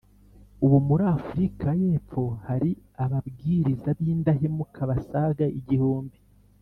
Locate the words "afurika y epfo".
1.17-2.23